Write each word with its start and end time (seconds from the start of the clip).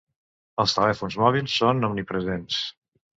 Els 0.63 0.73
telèfons 0.77 1.17
mòbils 1.23 1.57
són 1.57 1.89
omnipresents. 1.91 2.59